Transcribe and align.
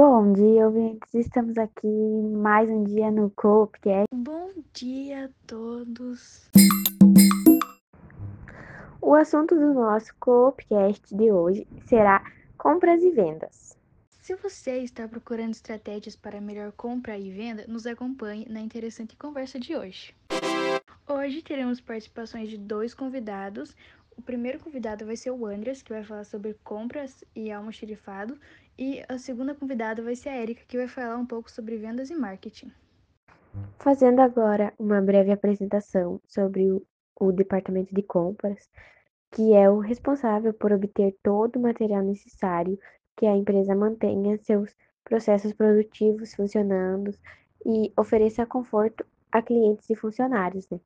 Bom 0.00 0.32
dia, 0.32 0.64
ouvintes. 0.64 1.12
Estamos 1.12 1.58
aqui 1.58 1.88
mais 2.36 2.70
um 2.70 2.84
dia 2.84 3.10
no 3.10 3.30
Coopcast. 3.30 4.06
Bom 4.14 4.48
dia 4.72 5.24
a 5.24 5.28
todos. 5.44 6.48
O 9.02 9.12
assunto 9.16 9.56
do 9.56 9.74
nosso 9.74 10.14
Coopcast 10.20 11.12
de 11.12 11.32
hoje 11.32 11.66
será 11.88 12.22
compras 12.56 13.02
e 13.02 13.10
vendas. 13.10 13.76
Se 14.22 14.36
você 14.36 14.78
está 14.84 15.08
procurando 15.08 15.50
estratégias 15.50 16.14
para 16.14 16.40
melhor 16.40 16.70
compra 16.70 17.18
e 17.18 17.32
venda, 17.32 17.64
nos 17.66 17.84
acompanhe 17.84 18.46
na 18.48 18.60
interessante 18.60 19.16
conversa 19.16 19.58
de 19.58 19.74
hoje. 19.74 20.14
Hoje 21.08 21.42
teremos 21.42 21.80
participações 21.80 22.48
de 22.48 22.56
dois 22.56 22.94
convidados. 22.94 23.74
O 24.18 24.22
primeiro 24.22 24.58
convidado 24.58 25.06
vai 25.06 25.16
ser 25.16 25.30
o 25.30 25.46
Andreas, 25.46 25.80
que 25.80 25.92
vai 25.92 26.02
falar 26.02 26.24
sobre 26.24 26.52
compras 26.64 27.24
e 27.36 27.52
almoxerifado, 27.52 28.36
e 28.76 29.00
a 29.08 29.16
segunda 29.16 29.54
convidada 29.54 30.02
vai 30.02 30.16
ser 30.16 30.30
a 30.30 30.36
Erika, 30.36 30.64
que 30.66 30.76
vai 30.76 30.88
falar 30.88 31.16
um 31.16 31.24
pouco 31.24 31.48
sobre 31.48 31.76
vendas 31.76 32.10
e 32.10 32.16
marketing. 32.16 32.72
Fazendo 33.78 34.20
agora 34.20 34.74
uma 34.76 35.00
breve 35.00 35.30
apresentação 35.30 36.20
sobre 36.26 36.68
o, 36.68 36.84
o 37.18 37.30
departamento 37.30 37.94
de 37.94 38.02
compras, 38.02 38.68
que 39.30 39.54
é 39.54 39.70
o 39.70 39.78
responsável 39.78 40.52
por 40.52 40.72
obter 40.72 41.16
todo 41.22 41.56
o 41.56 41.62
material 41.62 42.02
necessário 42.02 42.76
que 43.16 43.24
a 43.24 43.36
empresa 43.36 43.74
mantenha 43.74 44.36
seus 44.38 44.74
processos 45.04 45.52
produtivos 45.52 46.34
funcionando 46.34 47.14
e 47.64 47.92
ofereça 47.96 48.44
conforto 48.44 49.06
a 49.30 49.40
clientes 49.40 49.88
e 49.88 49.94
funcionários. 49.94 50.68
Né? 50.70 50.80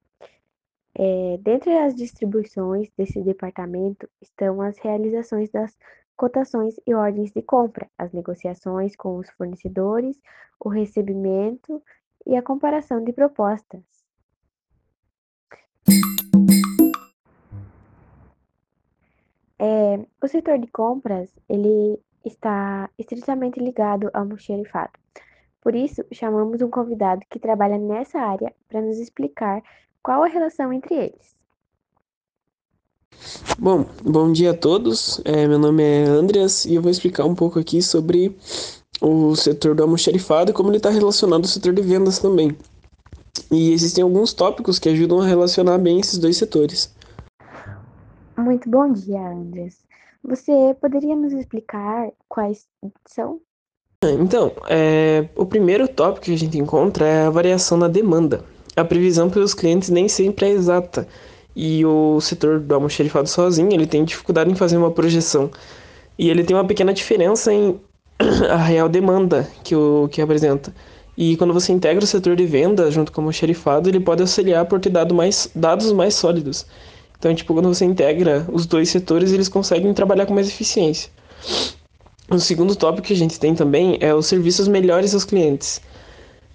É, 0.95 1.39
dentre 1.41 1.77
as 1.79 1.95
distribuições 1.95 2.91
desse 2.97 3.23
departamento 3.23 4.09
estão 4.21 4.61
as 4.61 4.77
realizações 4.79 5.51
das 5.51 5.77
cotações 6.17 6.75
e 6.87 6.95
ordens 6.95 7.33
de 7.33 7.43
compra, 7.43 7.91
as 7.97 8.13
negociações 8.13 8.95
com 8.95 9.17
os 9.17 9.31
fornecedores, 9.31 10.21
o 10.61 10.69
recebimento 10.69 11.83
e 12.27 12.37
a 12.37 12.43
comparação 12.43 13.03
de 13.03 13.13
propostas. 13.13 13.83
É, 19.59 20.05
o 20.21 20.29
setor 20.29 20.59
de 20.59 20.67
compras 20.67 21.31
ele 21.49 21.99
está 22.25 22.91
estritamente 22.99 23.61
ligado 23.61 24.11
ao 24.13 24.23
almoxerifado. 24.23 24.93
Por 25.61 25.75
isso, 25.77 26.05
chamamos 26.13 26.61
um 26.61 26.69
convidado 26.71 27.25
que 27.31 27.39
trabalha 27.39 27.79
nessa 27.79 28.19
área 28.21 28.53
para 28.69 28.83
nos 28.83 28.99
explicar 28.99 29.63
qual 30.03 30.23
a 30.23 30.29
relação 30.29 30.73
entre 30.73 30.95
eles. 30.95 31.33
Bom, 33.59 33.87
bom 34.03 34.33
dia 34.33 34.51
a 34.51 34.57
todos. 34.57 35.21
É, 35.25 35.47
meu 35.47 35.59
nome 35.59 35.83
é 35.83 36.05
Andreas 36.05 36.65
e 36.65 36.75
eu 36.75 36.83
vou 36.83 36.91
explicar 36.91 37.25
um 37.25 37.35
pouco 37.35 37.59
aqui 37.59 37.81
sobre 37.83 38.37
o 39.01 39.35
setor 39.37 39.75
do 39.75 39.83
almoxerifado 39.83 40.51
e 40.51 40.55
como 40.55 40.71
ele 40.71 40.79
está 40.79 40.91
relacionado 40.91 41.43
ao 41.43 41.49
setor 41.49 41.73
de 41.73 41.83
vendas 41.83 42.19
também. 42.19 42.57
E 43.51 43.73
existem 43.73 44.03
alguns 44.03 44.33
tópicos 44.33 44.79
que 44.79 44.89
ajudam 44.89 45.21
a 45.21 45.27
relacionar 45.27 45.79
bem 45.79 46.01
esses 46.01 46.19
dois 46.19 46.37
setores. 46.37 46.95
Muito 48.37 48.69
bom 48.69 48.93
dia, 48.93 49.21
Andreas. 49.21 49.79
Você 50.25 50.77
poderia 50.81 51.17
nos 51.17 51.33
explicar 51.33 52.11
quais 52.29 52.67
são? 53.07 53.41
Então, 54.05 54.53
é, 54.69 55.29
o 55.37 55.47
primeiro 55.47 55.87
tópico 55.87 56.27
que 56.27 56.35
a 56.35 56.39
gente 56.39 56.59
encontra 56.59 57.07
é 57.07 57.27
a 57.27 57.31
variação 57.31 57.79
na 57.79 57.89
demanda. 57.89 58.45
A 58.75 58.85
previsão 58.85 59.29
pelos 59.29 59.55
clientes 59.55 59.91
nem 59.91 60.09
sempre 60.09 60.47
é 60.47 60.51
exata 60.51 61.07
e 61.55 61.85
o 61.85 62.21
setor 62.21 62.61
do 62.61 62.75
almoxerifado 62.75 63.29
sozinho, 63.29 63.73
ele 63.73 63.87
tem 63.87 64.05
dificuldade 64.05 64.51
em 64.51 64.55
fazer 64.55 64.77
uma 64.77 64.91
projeção. 64.91 65.51
E 66.19 66.31
ele 66.31 66.45
tem 66.45 66.57
uma 66.57 66.65
pequena 66.65 66.93
diferença 66.93 67.53
em 67.53 67.79
a 68.51 68.57
real 68.57 68.89
demanda 68.89 69.49
que, 69.63 69.75
o, 69.75 70.09
que 70.11 70.23
apresenta. 70.23 70.75
E 71.17 71.37
quando 71.37 71.53
você 71.53 71.73
integra 71.73 72.03
o 72.03 72.07
setor 72.07 72.37
de 72.37 72.47
venda 72.47 72.91
junto 72.91 73.13
com 73.13 73.21
o 73.21 73.25
almoxerifado, 73.25 73.89
ele 73.89 74.01
pode 74.01 74.23
auxiliar 74.23 74.65
por 74.65 74.81
ter 74.81 74.91
dado 74.91 75.15
mais, 75.15 75.51
dados 75.55 75.93
mais 75.93 76.15
sólidos. 76.15 76.65
Então, 77.19 77.35
tipo, 77.35 77.53
quando 77.53 77.69
você 77.69 77.85
integra 77.85 78.47
os 78.51 78.67
dois 78.67 78.89
setores, 78.89 79.33
eles 79.33 79.49
conseguem 79.49 79.93
trabalhar 79.93 80.27
com 80.27 80.35
mais 80.35 80.49
eficiência. 80.49 81.11
O 82.31 82.39
segundo 82.39 82.75
tópico 82.75 83.09
que 83.09 83.13
a 83.13 83.17
gente 83.17 83.39
tem 83.39 83.55
também 83.55 83.99
é 84.01 84.15
os 84.15 84.27
serviços 84.27 84.67
melhores 84.67 85.13
aos 85.13 85.25
clientes. 85.25 85.81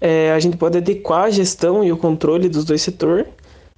É, 0.00 0.32
a 0.32 0.38
gente 0.38 0.56
pode 0.56 0.78
adequar 0.78 1.24
a 1.24 1.30
gestão 1.30 1.82
e 1.82 1.90
o 1.90 1.96
controle 1.96 2.48
dos 2.48 2.64
dois 2.64 2.82
setores 2.82 3.26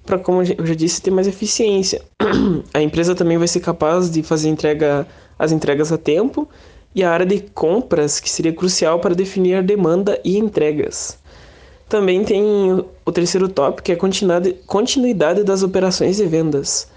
para, 0.05 0.17
como 0.17 0.41
eu 0.41 0.65
já 0.65 0.75
disse, 0.75 1.01
ter 1.01 1.11
mais 1.11 1.27
eficiência. 1.27 2.01
A 2.73 2.81
empresa 2.81 3.15
também 3.15 3.37
vai 3.37 3.47
ser 3.47 3.59
capaz 3.59 4.09
de 4.09 4.23
fazer 4.23 4.49
entrega, 4.49 5.07
as 5.37 5.51
entregas 5.51 5.91
a 5.91 5.97
tempo 5.97 6.47
e 6.93 7.03
a 7.03 7.11
área 7.11 7.25
de 7.25 7.39
compras, 7.39 8.19
que 8.19 8.29
seria 8.29 8.51
crucial 8.51 8.99
para 8.99 9.15
definir 9.15 9.55
a 9.55 9.61
demanda 9.61 10.19
e 10.25 10.37
entregas. 10.37 11.17
Também 11.87 12.23
tem 12.23 12.43
o 13.05 13.11
terceiro 13.11 13.47
tópico, 13.47 13.83
que 13.83 13.91
é 13.91 13.95
a 13.95 14.55
continuidade 14.65 15.43
das 15.43 15.63
operações 15.63 16.19
e 16.19 16.25
vendas. 16.25 16.90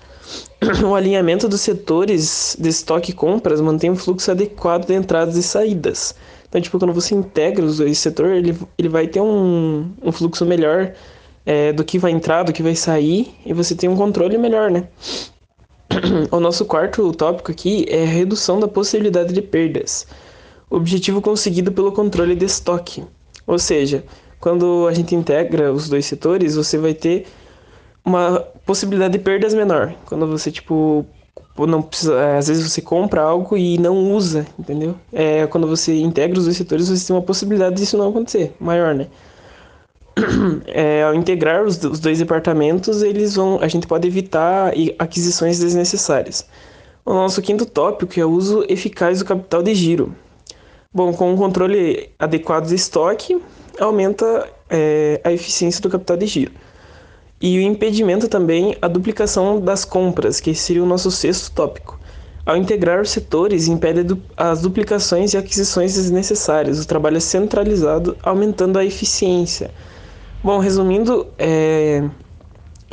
O 0.84 0.94
alinhamento 0.94 1.48
dos 1.48 1.60
setores 1.60 2.56
de 2.58 2.68
estoque 2.68 3.10
e 3.10 3.14
compras 3.14 3.60
mantém 3.60 3.90
um 3.90 3.96
fluxo 3.96 4.30
adequado 4.30 4.86
de 4.86 4.94
entradas 4.94 5.36
e 5.36 5.42
saídas. 5.42 6.14
Então, 6.48 6.60
tipo, 6.60 6.78
quando 6.78 6.94
você 6.94 7.14
integra 7.14 7.64
os 7.64 7.78
dois 7.78 7.98
setores, 7.98 8.38
ele, 8.38 8.58
ele 8.78 8.88
vai 8.88 9.06
ter 9.06 9.20
um, 9.20 9.90
um 10.02 10.12
fluxo 10.12 10.46
melhor 10.46 10.92
é, 11.44 11.72
do 11.72 11.84
que 11.84 11.98
vai 11.98 12.12
entrar, 12.12 12.44
do 12.44 12.52
que 12.52 12.62
vai 12.62 12.74
sair, 12.74 13.34
e 13.44 13.52
você 13.52 13.74
tem 13.74 13.88
um 13.88 13.96
controle 13.96 14.38
melhor, 14.38 14.70
né? 14.70 14.88
O 16.30 16.40
nosso 16.40 16.64
quarto 16.64 17.12
tópico 17.12 17.50
aqui 17.50 17.84
é 17.88 18.02
a 18.02 18.06
redução 18.06 18.58
da 18.58 18.66
possibilidade 18.66 19.32
de 19.32 19.42
perdas. 19.42 20.06
Objetivo 20.70 21.20
conseguido 21.20 21.70
pelo 21.70 21.92
controle 21.92 22.34
de 22.34 22.46
estoque. 22.46 23.04
Ou 23.46 23.58
seja, 23.58 24.04
quando 24.40 24.86
a 24.88 24.94
gente 24.94 25.14
integra 25.14 25.72
os 25.72 25.88
dois 25.88 26.06
setores, 26.06 26.56
você 26.56 26.78
vai 26.78 26.94
ter 26.94 27.26
uma 28.04 28.40
possibilidade 28.66 29.16
de 29.16 29.24
perdas 29.24 29.54
menor. 29.54 29.94
Quando 30.04 30.26
você, 30.26 30.50
tipo, 30.50 31.06
não 31.56 31.80
precisa, 31.80 32.14
é, 32.14 32.38
às 32.38 32.48
vezes 32.48 32.70
você 32.70 32.82
compra 32.82 33.22
algo 33.22 33.56
e 33.56 33.78
não 33.78 34.12
usa, 34.12 34.46
entendeu? 34.58 34.94
É, 35.12 35.46
quando 35.46 35.66
você 35.66 36.00
integra 36.00 36.38
os 36.38 36.44
dois 36.44 36.56
setores, 36.56 36.88
você 36.88 37.06
tem 37.06 37.16
uma 37.16 37.22
possibilidade 37.22 37.76
disso 37.76 37.96
não 37.96 38.08
acontecer, 38.08 38.52
maior, 38.60 38.94
né? 38.94 39.06
é, 40.66 41.02
ao 41.02 41.14
integrar 41.14 41.64
os, 41.64 41.82
os, 41.82 41.98
dois 41.98 42.18
departamentos, 42.18 43.02
eles 43.02 43.34
vão, 43.34 43.58
a 43.60 43.68
gente 43.68 43.86
pode 43.86 44.06
evitar 44.06 44.72
aquisições 44.98 45.58
desnecessárias. 45.58 46.46
O 47.04 47.12
nosso 47.12 47.42
quinto 47.42 47.66
tópico 47.66 48.18
é 48.18 48.24
o 48.24 48.30
uso 48.30 48.64
eficaz 48.68 49.18
do 49.18 49.24
capital 49.24 49.62
de 49.62 49.74
giro. 49.74 50.14
Bom, 50.92 51.12
com 51.12 51.32
um 51.32 51.36
controle 51.36 52.10
adequado 52.18 52.66
de 52.66 52.74
estoque, 52.76 53.40
aumenta 53.78 54.48
é, 54.70 55.20
a 55.24 55.32
eficiência 55.32 55.82
do 55.82 55.90
capital 55.90 56.16
de 56.16 56.26
giro. 56.26 56.52
E 57.40 57.58
o 57.58 57.62
impedimento 57.62 58.28
também 58.28 58.76
a 58.80 58.88
duplicação 58.88 59.60
das 59.60 59.84
compras, 59.84 60.40
que 60.40 60.54
seria 60.54 60.82
o 60.82 60.86
nosso 60.86 61.10
sexto 61.10 61.50
tópico. 61.52 61.98
Ao 62.46 62.56
integrar 62.56 63.00
os 63.00 63.10
setores, 63.10 63.68
impede 63.68 64.20
as 64.36 64.60
duplicações 64.60 65.32
e 65.32 65.36
aquisições 65.36 65.94
desnecessárias. 65.94 66.82
O 66.82 66.86
trabalho 66.86 67.16
é 67.16 67.20
centralizado, 67.20 68.16
aumentando 68.22 68.78
a 68.78 68.84
eficiência. 68.84 69.70
Bom, 70.42 70.58
resumindo, 70.58 71.26
é, 71.38 72.04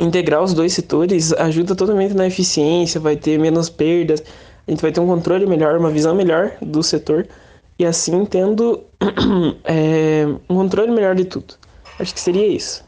integrar 0.00 0.42
os 0.42 0.54
dois 0.54 0.72
setores 0.72 1.32
ajuda 1.34 1.74
totalmente 1.74 2.14
na 2.14 2.26
eficiência, 2.26 2.98
vai 2.98 3.14
ter 3.14 3.38
menos 3.38 3.68
perdas, 3.68 4.22
a 4.66 4.70
gente 4.70 4.80
vai 4.80 4.90
ter 4.90 5.00
um 5.00 5.06
controle 5.06 5.46
melhor, 5.46 5.78
uma 5.78 5.90
visão 5.90 6.14
melhor 6.14 6.52
do 6.62 6.82
setor 6.82 7.26
e 7.78 7.84
assim 7.84 8.24
tendo 8.24 8.84
é, 9.64 10.26
um 10.48 10.56
controle 10.56 10.90
melhor 10.90 11.14
de 11.14 11.24
tudo. 11.24 11.54
Acho 11.98 12.14
que 12.14 12.20
seria 12.20 12.46
isso. 12.46 12.82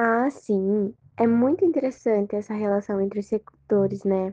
Ah, 0.00 0.30
sim. 0.30 0.94
É 1.16 1.26
muito 1.26 1.64
interessante 1.64 2.36
essa 2.36 2.54
relação 2.54 3.00
entre 3.00 3.18
os 3.18 3.26
setores, 3.26 4.04
né? 4.04 4.32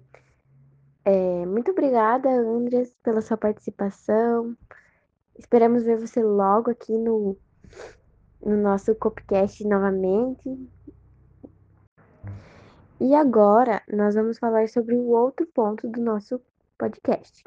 É, 1.03 1.43
muito 1.47 1.71
obrigada, 1.71 2.29
Andres, 2.29 2.93
pela 3.01 3.19
sua 3.19 3.35
participação. 3.35 4.55
Esperamos 5.35 5.81
ver 5.81 5.97
você 5.97 6.21
logo 6.21 6.69
aqui 6.69 6.95
no 6.95 7.35
no 8.45 8.55
nosso 8.57 8.93
Copcast 8.93 9.67
novamente. 9.67 10.69
E 12.99 13.15
agora 13.15 13.81
nós 13.91 14.13
vamos 14.13 14.37
falar 14.37 14.69
sobre 14.69 14.93
o 14.93 15.07
outro 15.07 15.47
ponto 15.47 15.87
do 15.89 15.99
nosso 15.99 16.39
podcast, 16.77 17.43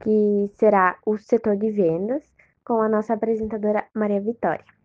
que 0.00 0.48
será 0.54 0.96
o 1.04 1.18
setor 1.18 1.56
de 1.56 1.72
vendas, 1.72 2.22
com 2.64 2.80
a 2.80 2.88
nossa 2.88 3.14
apresentadora 3.14 3.84
Maria 3.92 4.20
Vitória. 4.20 4.81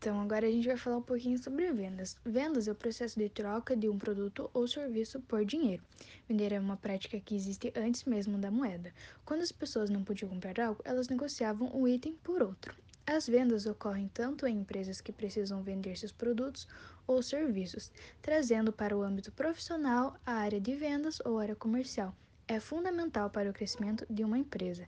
Então, 0.00 0.20
agora 0.20 0.46
a 0.46 0.50
gente 0.50 0.68
vai 0.68 0.76
falar 0.76 0.98
um 0.98 1.02
pouquinho 1.02 1.42
sobre 1.42 1.72
vendas. 1.72 2.16
Vendas 2.24 2.68
é 2.68 2.70
o 2.70 2.74
processo 2.74 3.18
de 3.18 3.28
troca 3.28 3.76
de 3.76 3.88
um 3.88 3.98
produto 3.98 4.48
ou 4.54 4.68
serviço 4.68 5.18
por 5.22 5.44
dinheiro. 5.44 5.82
Vender 6.28 6.52
é 6.52 6.60
uma 6.60 6.76
prática 6.76 7.18
que 7.18 7.34
existe 7.34 7.72
antes 7.74 8.04
mesmo 8.04 8.38
da 8.38 8.48
moeda. 8.48 8.94
Quando 9.24 9.42
as 9.42 9.50
pessoas 9.50 9.90
não 9.90 10.04
podiam 10.04 10.28
comprar 10.28 10.60
algo, 10.60 10.80
elas 10.84 11.08
negociavam 11.08 11.68
um 11.74 11.88
item 11.88 12.14
por 12.22 12.40
outro. 12.40 12.72
As 13.04 13.26
vendas 13.26 13.66
ocorrem 13.66 14.08
tanto 14.14 14.46
em 14.46 14.60
empresas 14.60 15.00
que 15.00 15.10
precisam 15.10 15.64
vender 15.64 15.98
seus 15.98 16.12
produtos 16.12 16.68
ou 17.04 17.20
serviços, 17.20 17.90
trazendo 18.22 18.72
para 18.72 18.96
o 18.96 19.02
âmbito 19.02 19.32
profissional 19.32 20.14
a 20.24 20.34
área 20.34 20.60
de 20.60 20.76
vendas 20.76 21.18
ou 21.24 21.40
área 21.40 21.56
comercial. 21.56 22.14
É 22.46 22.60
fundamental 22.60 23.30
para 23.30 23.50
o 23.50 23.52
crescimento 23.52 24.06
de 24.08 24.22
uma 24.22 24.38
empresa. 24.38 24.86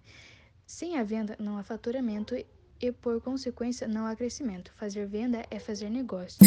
Sem 0.64 0.96
a 0.98 1.02
venda, 1.02 1.34
não 1.40 1.58
há 1.58 1.64
faturamento 1.64 2.36
e, 2.80 2.90
por 2.90 3.20
consequência, 3.20 3.86
não 3.86 4.06
há 4.06 4.16
crescimento. 4.16 4.72
Fazer 4.76 5.06
venda 5.06 5.44
é 5.50 5.58
fazer 5.58 5.90
negócio. 5.90 6.38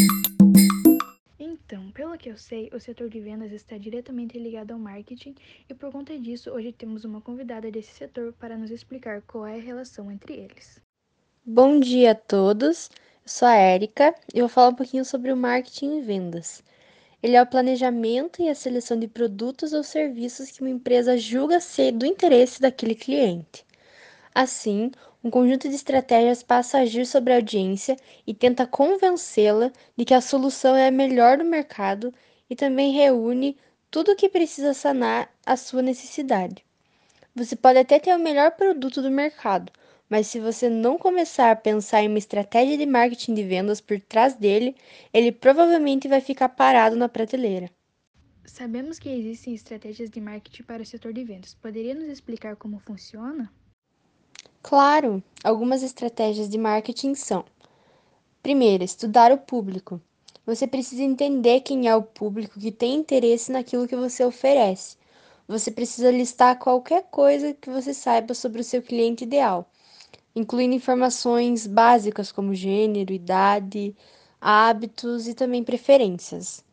Então, 1.39 1.91
pelo 1.91 2.17
que 2.17 2.29
eu 2.29 2.37
sei, 2.37 2.69
o 2.73 2.79
setor 2.79 3.09
de 3.09 3.19
vendas 3.19 3.51
está 3.51 3.77
diretamente 3.77 4.39
ligado 4.39 4.71
ao 4.71 4.79
marketing 4.79 5.35
e 5.69 5.73
por 5.73 5.91
conta 5.91 6.17
disso, 6.17 6.49
hoje 6.51 6.71
temos 6.71 7.03
uma 7.05 7.21
convidada 7.21 7.69
desse 7.69 7.93
setor 7.93 8.33
para 8.33 8.57
nos 8.57 8.71
explicar 8.71 9.21
qual 9.21 9.45
é 9.45 9.55
a 9.55 9.61
relação 9.61 10.11
entre 10.11 10.33
eles. 10.33 10.81
Bom 11.45 11.79
dia 11.79 12.11
a 12.11 12.15
todos, 12.15 12.89
eu 13.23 13.29
sou 13.29 13.47
a 13.47 13.55
Érica 13.55 14.15
e 14.33 14.39
vou 14.39 14.49
falar 14.49 14.69
um 14.69 14.75
pouquinho 14.75 15.03
sobre 15.03 15.31
o 15.31 15.37
marketing 15.37 15.97
e 15.97 16.01
vendas. 16.01 16.63
Ele 17.21 17.35
é 17.35 17.41
o 17.41 17.47
planejamento 17.47 18.41
e 18.41 18.49
a 18.49 18.55
seleção 18.55 18.99
de 18.99 19.07
produtos 19.07 19.73
ou 19.73 19.83
serviços 19.83 20.51
que 20.51 20.61
uma 20.61 20.69
empresa 20.69 21.17
julga 21.17 21.59
ser 21.59 21.91
do 21.91 22.05
interesse 22.05 22.61
daquele 22.61 22.95
cliente. 22.95 23.65
Assim, 24.35 24.91
um 25.23 25.29
conjunto 25.29 25.69
de 25.69 25.75
estratégias 25.75 26.43
passa 26.43 26.77
a 26.77 26.81
agir 26.81 27.05
sobre 27.05 27.31
a 27.31 27.37
audiência 27.37 27.95
e 28.27 28.33
tenta 28.33 28.67
convencê-la 28.67 29.71
de 29.95 30.03
que 30.03 30.13
a 30.13 30.19
solução 30.19 30.75
é 30.75 30.87
a 30.87 30.91
melhor 30.91 31.37
do 31.37 31.45
mercado 31.45 32.13
e 32.49 32.55
também 32.55 32.91
reúne 32.91 33.57
tudo 33.89 34.11
o 34.11 34.15
que 34.15 34.27
precisa 34.27 34.73
sanar 34.73 35.33
a 35.45 35.55
sua 35.55 35.81
necessidade. 35.81 36.65
Você 37.33 37.55
pode 37.55 37.79
até 37.79 37.99
ter 37.99 38.13
o 38.13 38.19
melhor 38.19 38.51
produto 38.51 39.01
do 39.01 39.09
mercado, 39.09 39.71
mas 40.09 40.27
se 40.27 40.39
você 40.39 40.67
não 40.67 40.97
começar 40.97 41.51
a 41.51 41.55
pensar 41.55 42.03
em 42.03 42.09
uma 42.09 42.17
estratégia 42.17 42.77
de 42.77 42.85
marketing 42.85 43.33
de 43.33 43.43
vendas 43.43 43.79
por 43.79 43.99
trás 44.01 44.35
dele, 44.35 44.75
ele 45.13 45.31
provavelmente 45.31 46.07
vai 46.07 46.19
ficar 46.19 46.49
parado 46.49 46.97
na 46.97 47.07
prateleira. 47.07 47.71
Sabemos 48.45 48.99
que 48.99 49.09
existem 49.09 49.55
estratégias 49.55 50.09
de 50.09 50.19
marketing 50.19 50.63
para 50.63 50.83
o 50.83 50.85
setor 50.85 51.13
de 51.13 51.23
vendas. 51.23 51.53
Poderia 51.55 51.95
nos 51.95 52.09
explicar 52.09 52.57
como 52.57 52.77
funciona? 52.77 53.49
Claro, 54.63 55.21
algumas 55.43 55.83
estratégias 55.83 56.49
de 56.49 56.57
marketing 56.57 57.13
são: 57.13 57.45
primeiro, 58.41 58.83
estudar 58.83 59.31
o 59.31 59.37
público. 59.37 60.01
Você 60.45 60.65
precisa 60.65 61.03
entender 61.03 61.61
quem 61.61 61.87
é 61.87 61.95
o 61.95 62.01
público 62.01 62.59
que 62.59 62.71
tem 62.71 62.95
interesse 62.95 63.51
naquilo 63.51 63.87
que 63.87 63.95
você 63.95 64.25
oferece. 64.25 64.97
Você 65.47 65.69
precisa 65.69 66.09
listar 66.09 66.57
qualquer 66.57 67.03
coisa 67.11 67.53
que 67.53 67.69
você 67.69 67.93
saiba 67.93 68.33
sobre 68.33 68.61
o 68.61 68.63
seu 68.63 68.81
cliente 68.81 69.23
ideal 69.23 69.69
incluindo 70.35 70.75
informações 70.75 71.67
básicas 71.67 72.31
como 72.31 72.55
gênero, 72.55 73.13
idade, 73.13 73.95
hábitos 74.41 75.27
e 75.27 75.33
também 75.33 75.63
preferências. 75.63 76.63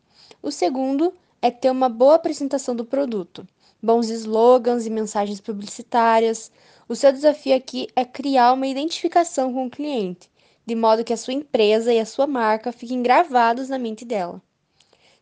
O 0.41 0.51
segundo 0.51 1.13
é 1.41 1.51
ter 1.51 1.69
uma 1.69 1.89
boa 1.89 2.15
apresentação 2.15 2.75
do 2.75 2.85
produto, 2.85 3.47
bons 3.81 4.09
slogans 4.09 4.85
e 4.85 4.89
mensagens 4.89 5.41
publicitárias. 5.41 6.51
O 6.87 6.95
seu 6.95 7.11
desafio 7.11 7.55
aqui 7.55 7.87
é 7.95 8.05
criar 8.05 8.53
uma 8.53 8.67
identificação 8.67 9.51
com 9.51 9.65
o 9.65 9.69
cliente, 9.69 10.29
de 10.65 10.75
modo 10.75 11.03
que 11.03 11.13
a 11.13 11.17
sua 11.17 11.33
empresa 11.33 11.91
e 11.91 11.99
a 11.99 12.05
sua 12.05 12.27
marca 12.27 12.71
fiquem 12.71 13.01
gravados 13.01 13.69
na 13.69 13.79
mente 13.79 14.05
dela. 14.05 14.41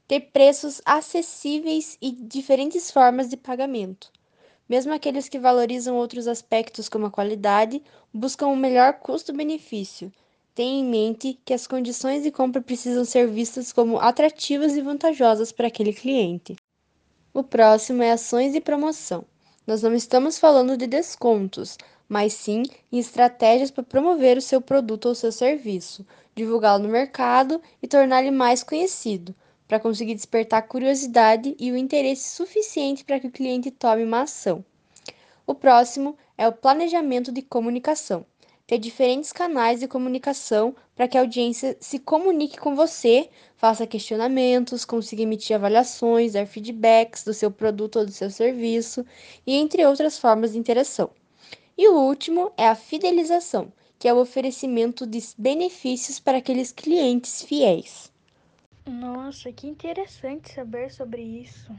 Ter 0.07 0.19
preços 0.31 0.81
acessíveis 0.83 1.97
e 2.01 2.11
diferentes 2.11 2.91
formas 2.91 3.29
de 3.29 3.37
pagamento. 3.37 4.11
Mesmo 4.67 4.93
aqueles 4.93 5.29
que 5.29 5.39
valorizam 5.39 5.95
outros 5.95 6.27
aspectos 6.27 6.89
como 6.89 7.05
a 7.05 7.11
qualidade, 7.11 7.81
buscam 8.13 8.47
o 8.47 8.53
um 8.53 8.55
melhor 8.55 8.93
custo-benefício. 8.93 10.11
Tenha 10.53 10.81
em 10.81 10.85
mente 10.85 11.39
que 11.45 11.53
as 11.53 11.65
condições 11.65 12.23
de 12.23 12.31
compra 12.31 12.61
precisam 12.61 13.05
ser 13.05 13.27
vistas 13.27 13.71
como 13.71 13.97
atrativas 13.97 14.75
e 14.75 14.81
vantajosas 14.81 15.51
para 15.51 15.67
aquele 15.67 15.93
cliente. 15.93 16.55
O 17.39 17.43
próximo 17.43 18.03
é 18.03 18.11
ações 18.11 18.51
de 18.51 18.59
promoção. 18.59 19.23
Nós 19.65 19.81
não 19.81 19.93
estamos 19.93 20.37
falando 20.37 20.75
de 20.75 20.85
descontos, 20.85 21.77
mas 22.05 22.33
sim 22.33 22.63
em 22.91 22.99
estratégias 22.99 23.71
para 23.71 23.81
promover 23.81 24.37
o 24.37 24.41
seu 24.41 24.59
produto 24.59 25.05
ou 25.05 25.15
seu 25.15 25.31
serviço, 25.31 26.05
divulgá-lo 26.35 26.83
no 26.83 26.89
mercado 26.89 27.61
e 27.81 27.87
torná-lo 27.87 28.29
mais 28.33 28.61
conhecido 28.61 29.33
para 29.69 29.79
conseguir 29.79 30.15
despertar 30.15 30.63
curiosidade 30.63 31.55
e 31.57 31.71
o 31.71 31.77
interesse 31.77 32.35
suficiente 32.35 33.05
para 33.05 33.21
que 33.21 33.27
o 33.27 33.31
cliente 33.31 33.71
tome 33.71 34.03
uma 34.03 34.23
ação. 34.23 34.61
O 35.47 35.55
próximo 35.55 36.17
é 36.37 36.45
o 36.45 36.51
planejamento 36.51 37.31
de 37.31 37.41
comunicação. 37.41 38.25
Ter 38.69 38.77
diferentes 38.77 39.33
canais 39.33 39.79
de 39.79 39.87
comunicação 39.87 40.75
para 40.95 41.07
que 41.07 41.17
a 41.17 41.21
audiência 41.21 41.75
se 41.79 41.97
comunique 41.97 42.59
com 42.59 42.75
você, 42.75 43.27
faça 43.55 43.87
questionamentos, 43.87 44.85
consiga 44.85 45.23
emitir 45.23 45.55
avaliações, 45.55 46.33
dar 46.33 46.45
feedbacks 46.45 47.23
do 47.23 47.33
seu 47.33 47.49
produto 47.49 47.97
ou 47.97 48.05
do 48.05 48.11
seu 48.11 48.29
serviço 48.29 49.03
e 49.47 49.55
entre 49.55 49.83
outras 49.87 50.19
formas 50.19 50.51
de 50.51 50.59
interação. 50.59 51.09
E 51.75 51.87
o 51.87 51.95
último 51.95 52.51
é 52.55 52.67
a 52.67 52.75
fidelização, 52.75 53.73
que 53.97 54.07
é 54.07 54.13
o 54.13 54.19
oferecimento 54.19 55.07
de 55.07 55.19
benefícios 55.35 56.19
para 56.19 56.37
aqueles 56.37 56.71
clientes 56.71 57.41
fiéis. 57.41 58.11
Nossa, 58.85 59.51
que 59.51 59.65
interessante 59.65 60.53
saber 60.53 60.91
sobre 60.91 61.23
isso. 61.23 61.75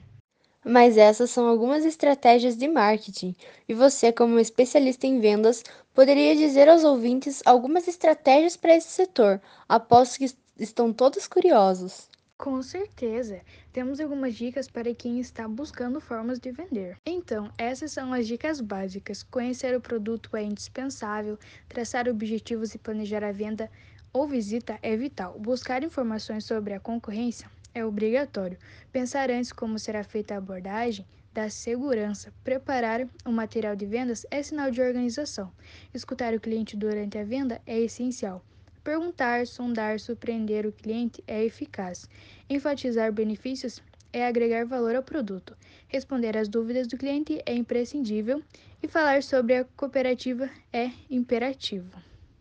Mas 0.65 0.99
essas 0.99 1.31
são 1.31 1.47
algumas 1.47 1.87
estratégias 1.87 2.55
de 2.57 2.69
marketing, 2.69 3.35
e 3.67 3.73
você, 3.73 4.13
como 4.13 4.39
especialista 4.39 5.07
em 5.07 5.19
vendas, 5.19 5.65
poderia 5.95 6.37
dizer 6.37 6.69
aos 6.69 6.85
ouvintes 6.85 7.43
algumas 7.47 7.89
estratégias 7.89 8.57
para 8.57 8.77
esse 8.77 8.89
setor. 8.89 9.41
Aposto 9.67 10.19
que 10.19 10.31
estão 10.59 10.93
todos 10.93 11.27
curiosos. 11.27 12.11
Com 12.37 12.63
certeza, 12.63 13.41
temos 13.73 14.01
algumas 14.01 14.35
dicas 14.35 14.69
para 14.69 14.95
quem 14.95 15.19
está 15.19 15.49
buscando 15.49 16.01
formas 16.01 16.39
de 16.39 16.51
vender. 16.51 16.97
Então, 17.07 17.51
essas 17.57 17.93
são 17.93 18.13
as 18.13 18.27
dicas 18.27 18.61
básicas. 18.61 19.23
Conhecer 19.23 19.77
o 19.77 19.81
produto 19.81 20.35
é 20.37 20.43
indispensável, 20.43 21.39
traçar 21.69 22.09
objetivos 22.09 22.75
e 22.75 22.79
planejar 22.79 23.25
a 23.25 23.33
venda 23.33 23.71
ou 24.13 24.27
visita 24.27 24.79
é 24.83 24.97
vital. 24.97 25.39
Buscar 25.39 25.83
informações 25.83 26.45
sobre 26.45 26.75
a 26.75 26.81
concorrência 26.81 27.51
é 27.75 27.85
obrigatório. 27.85 28.59
Pensar 28.93 29.31
antes 29.31 29.53
como 29.53 29.79
será 29.79 30.03
feita 30.03 30.35
a 30.35 30.39
abordagem 30.39 31.07
dá 31.33 31.49
segurança. 31.49 32.33
Preparar 32.43 33.07
o 33.25 33.31
material 33.31 33.77
de 33.77 33.87
vendas 33.87 34.27
é 34.31 34.43
sinal 34.43 34.71
de 34.71 34.81
organização. 34.81 35.53
Escutar 35.95 36.35
o 36.35 36.41
cliente 36.41 36.77
durante 36.77 37.19
a 37.19 37.25
venda 37.25 37.61
é 37.67 37.79
essencial. 37.79 38.45
Perguntar, 38.83 39.47
sondar, 39.47 40.01
surpreender 40.01 40.67
o 40.67 40.73
cliente 40.73 41.23
é 41.27 41.45
eficaz. 41.45 42.09
Enfatizar 42.49 43.13
benefícios 43.13 43.83
é 44.13 44.27
agregar 44.27 44.65
valor 44.65 44.97
ao 44.97 45.03
produto. 45.03 45.57
Responder 45.87 46.37
às 46.37 46.49
dúvidas 46.49 46.87
do 46.87 46.97
cliente 46.97 47.41
é 47.47 47.55
imprescindível. 47.55 48.43
E 48.83 48.89
falar 48.89 49.23
sobre 49.23 49.57
a 49.57 49.65
cooperativa 49.77 50.49
é 50.73 50.91
imperativo. 51.11 51.91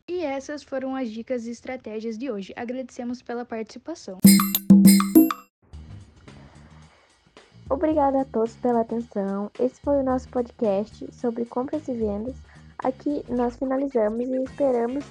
E 0.08 0.22
essas 0.22 0.63
foram 0.63 0.96
as 0.96 1.12
dicas 1.12 1.46
e 1.46 1.51
estratégias 1.51 2.18
de 2.18 2.32
hoje. 2.32 2.54
Agradecemos 2.56 3.22
pela 3.22 3.44
participação. 3.44 4.18
Obrigada 7.70 8.22
a 8.22 8.26
todos 8.26 8.56
pela 8.56 8.82
atenção. 8.82 9.52
Esse 9.60 9.80
foi 9.82 9.98
o 9.98 10.04
nosso 10.04 10.28
podcast 10.30 11.08
sobre 11.14 11.46
compras 11.46 11.88
e 11.88 11.94
vendas. 11.94 12.36
Aqui 12.80 13.24
nós 13.30 13.56
finalizamos 13.58 14.28
e 14.28 14.44
esperamos 14.44 15.06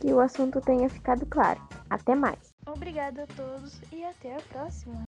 que 0.00 0.12
o 0.12 0.20
assunto 0.20 0.60
tenha 0.60 0.88
ficado 0.88 1.24
claro. 1.26 1.60
Até 1.88 2.14
mais. 2.14 2.52
Obrigada 2.66 3.22
a 3.22 3.26
todos 3.28 3.80
e 3.92 4.04
até 4.04 4.34
a 4.34 4.40
próxima. 4.40 5.03